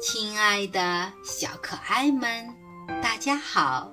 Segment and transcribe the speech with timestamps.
[0.00, 2.54] 亲爱的小可爱们，
[3.02, 3.92] 大家好，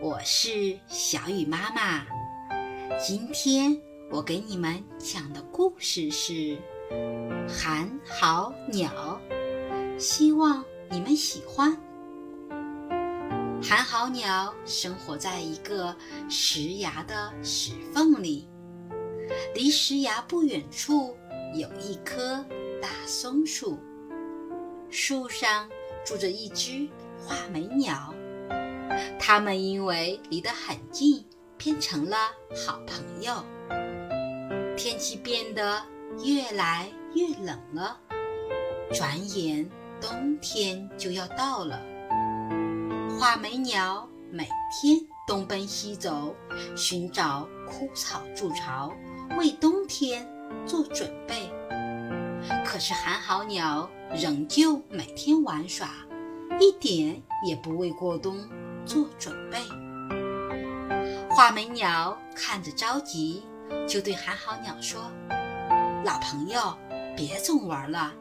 [0.00, 2.06] 我是小雨妈妈。
[2.98, 3.78] 今天
[4.10, 6.32] 我给你们讲的故事是
[7.46, 9.20] 《寒号鸟》，
[9.98, 11.78] 希望你们喜欢。
[13.62, 15.94] 寒号鸟生活在一个
[16.30, 18.48] 石崖的石缝里，
[19.54, 21.14] 离石崖不远处
[21.54, 22.42] 有一棵
[22.80, 23.78] 大松树。
[24.90, 25.68] 树上
[26.04, 26.88] 住着一只
[27.18, 28.12] 画眉鸟，
[29.18, 31.24] 它们因为离得很近，
[31.56, 32.16] 变成了
[32.66, 33.44] 好朋友。
[34.76, 35.80] 天气变得
[36.24, 38.00] 越来越冷了，
[38.92, 39.68] 转眼
[40.00, 41.80] 冬天就要到了。
[43.18, 46.34] 画眉鸟每天东奔西走，
[46.76, 48.92] 寻找枯草筑巢，
[49.38, 50.26] 为冬天
[50.66, 51.48] 做准备。
[52.80, 53.86] 可是寒号鸟。
[54.14, 55.86] 仍旧每天玩耍，
[56.58, 58.40] 一点也不为过冬
[58.86, 59.58] 做准备。
[61.28, 63.44] 画眉鸟看着着急，
[63.86, 64.98] 就对寒号鸟说
[66.04, 66.74] ：“老朋友，
[67.14, 68.12] 别总玩了，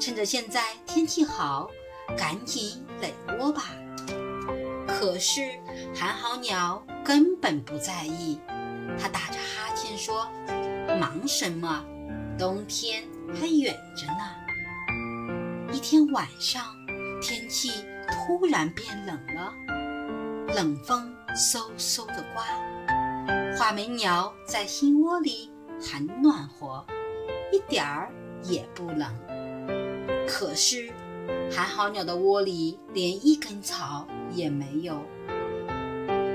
[0.00, 1.68] 趁着现在天气好，
[2.16, 3.64] 赶紧垒窝吧。”
[4.86, 5.42] 可是
[5.92, 8.38] 寒号鸟根本不在意，
[8.96, 10.26] 它打着哈欠说
[10.98, 11.84] ：“忙什么？
[12.38, 13.02] 冬天
[13.34, 16.64] 还远着呢。”一天晚上，
[17.20, 19.52] 天气突然变冷了，
[20.54, 22.44] 冷风嗖嗖地刮。
[23.56, 26.84] 画眉鸟在新窝里很暖和，
[27.52, 28.10] 一点儿
[28.44, 29.12] 也不冷。
[30.26, 30.90] 可是
[31.50, 35.02] 寒号鸟的窝里连一根草也没有，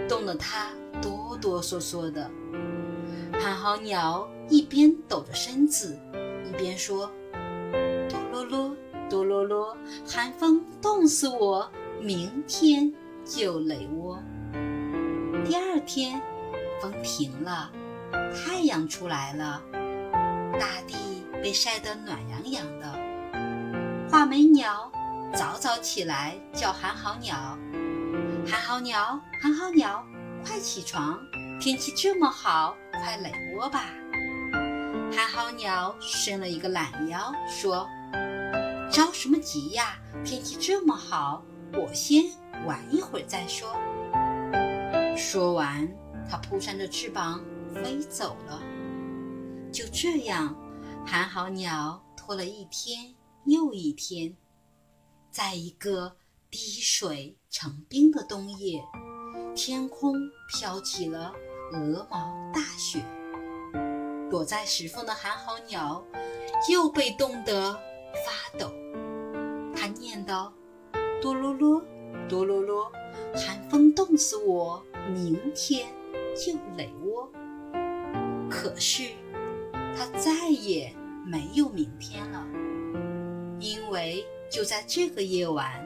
[0.07, 0.69] 冻得它
[1.01, 2.29] 哆哆嗦嗦的。
[3.41, 5.97] 寒号鸟一边抖着身子，
[6.43, 7.11] 一边说
[8.09, 8.75] ：“哆啰啰。”
[9.09, 9.77] 哆啰啰，
[10.07, 11.69] 寒风冻死我，
[12.01, 12.91] 明天
[13.23, 14.17] 就垒窝。
[15.45, 16.19] 第二天，
[16.81, 17.69] 风停了，
[18.33, 19.61] 太阳出来了，
[20.53, 22.91] 大地被晒得暖洋洋的。
[24.09, 24.91] 画眉鸟
[25.31, 27.35] 早早起来叫寒号鸟
[28.47, 30.03] ：“寒号鸟，寒号鸟，
[30.43, 31.19] 快起床！
[31.59, 33.85] 天气这么好，快垒窝吧。”
[35.15, 37.87] 寒号鸟伸了一个懒腰，说。
[38.91, 39.95] 着什么急呀？
[40.25, 41.43] 天气这么好，
[41.73, 42.23] 我先
[42.65, 43.75] 玩一会儿再说。
[45.15, 45.87] 说完，
[46.29, 47.43] 它扑扇着翅膀
[47.75, 48.61] 飞走了。
[49.71, 50.55] 就这样，
[51.05, 53.13] 寒号鸟拖了一天
[53.45, 54.35] 又一天，
[55.29, 56.15] 在一个
[56.49, 58.83] 滴水成冰的冬夜，
[59.55, 60.15] 天空
[60.49, 61.31] 飘起了
[61.71, 63.03] 鹅毛大雪。
[64.33, 66.03] 躲在石缝的寒号鸟
[66.67, 67.71] 又被冻得
[68.25, 68.73] 发抖。
[69.75, 70.51] 他念叨
[71.21, 71.79] ：“哆啰啰，
[72.27, 72.91] 哆啰啰，
[73.35, 74.83] 寒风冻死我，
[75.13, 75.87] 明天
[76.35, 77.31] 就垒窝。”
[78.49, 79.03] 可是，
[79.95, 80.91] 他再也
[81.23, 82.43] 没有明天了，
[83.59, 85.79] 因为就在这个夜晚，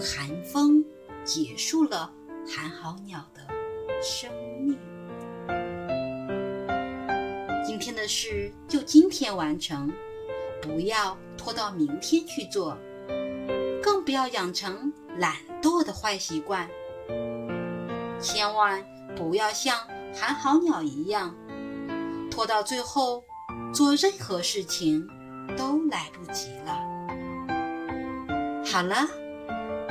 [0.00, 0.82] 寒风
[1.22, 2.10] 结束了
[2.46, 3.46] 寒号鸟的
[4.00, 4.78] 生命。
[7.80, 9.88] 今天的事就今天完成，
[10.60, 12.76] 不要拖到明天去做。
[13.80, 16.68] 更不要养成懒惰的坏习惯，
[18.18, 18.84] 千万
[19.14, 19.78] 不要像
[20.12, 21.32] 寒号鸟一样，
[22.28, 23.22] 拖到最后，
[23.72, 25.08] 做任何事情
[25.56, 26.80] 都来不及了。
[28.64, 29.06] 好了，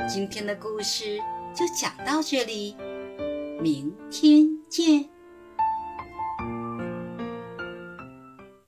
[0.06, 1.18] 今天的故事
[1.54, 2.76] 就讲到这里，
[3.62, 5.08] 明天见。